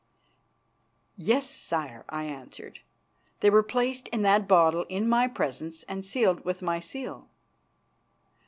"Yes, 1.19 1.47
Sire," 1.47 2.05
I 2.09 2.23
answered, 2.23 2.79
"they 3.41 3.51
were 3.51 3.61
placed 3.61 4.07
in 4.07 4.23
that 4.23 4.47
bottle 4.47 4.87
in 4.89 5.07
my 5.07 5.27
presence 5.27 5.83
and 5.83 6.03
sealed 6.03 6.43
with 6.43 6.63
my 6.63 6.79
seal." 6.79 7.27